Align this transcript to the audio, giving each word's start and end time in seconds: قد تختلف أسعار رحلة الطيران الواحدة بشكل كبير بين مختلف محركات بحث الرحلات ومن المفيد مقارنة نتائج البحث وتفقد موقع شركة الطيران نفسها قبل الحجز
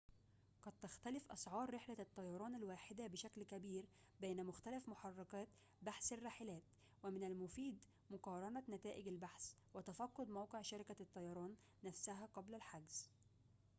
قد 0.61 0.71
تختلف 0.81 1.31
أسعار 1.31 1.73
رحلة 1.73 1.95
الطيران 1.99 2.55
الواحدة 2.55 3.07
بشكل 3.07 3.43
كبير 3.43 3.85
بين 4.21 4.45
مختلف 4.45 4.89
محركات 4.89 5.47
بحث 5.81 6.13
الرحلات 6.13 6.63
ومن 7.03 7.23
المفيد 7.23 7.79
مقارنة 8.11 8.63
نتائج 8.69 9.07
البحث 9.07 9.53
وتفقد 9.73 10.29
موقع 10.29 10.61
شركة 10.61 10.95
الطيران 10.99 11.55
نفسها 11.83 12.25
قبل 12.33 12.55
الحجز 12.55 13.09